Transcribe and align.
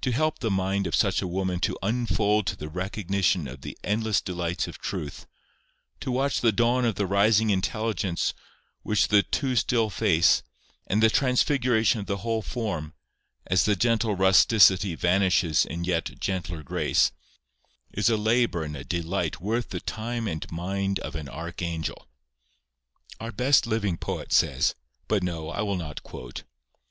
To 0.00 0.12
help 0.12 0.38
the 0.38 0.50
mind 0.50 0.86
of 0.86 0.94
such 0.94 1.20
a 1.20 1.26
woman 1.28 1.60
to 1.60 1.76
unfold 1.82 2.46
to 2.46 2.56
the 2.56 2.70
recognition 2.70 3.46
of 3.46 3.60
the 3.60 3.76
endless 3.84 4.22
delights 4.22 4.66
of 4.66 4.78
truth; 4.78 5.26
to 6.00 6.10
watch 6.10 6.40
the 6.40 6.52
dawn 6.52 6.86
of 6.86 6.94
the 6.94 7.04
rising 7.04 7.50
intelligence 7.50 8.32
upon 8.82 8.96
the 9.10 9.22
too 9.24 9.54
still 9.54 9.90
face, 9.90 10.42
and 10.86 11.02
the 11.02 11.10
transfiguration 11.10 12.00
of 12.00 12.06
the 12.06 12.16
whole 12.24 12.40
form, 12.40 12.94
as 13.46 13.66
the 13.66 13.76
gentle 13.76 14.14
rusticity 14.16 14.94
vanishes 14.94 15.66
in 15.66 15.84
yet 15.84 16.18
gentler 16.18 16.62
grace, 16.62 17.12
is 17.92 18.08
a 18.08 18.16
labour 18.16 18.64
and 18.64 18.74
a 18.74 18.84
delight 18.84 19.38
worth 19.42 19.68
the 19.68 19.80
time 19.80 20.26
and 20.26 20.50
mind 20.50 20.98
of 21.00 21.14
an 21.14 21.28
archangel. 21.28 22.08
Our 23.20 23.32
best 23.32 23.66
living 23.66 23.98
poet 23.98 24.32
says—but 24.32 25.22
no; 25.22 25.50
I 25.50 25.60
will 25.60 25.76
not 25.76 26.02
quote. 26.02 26.44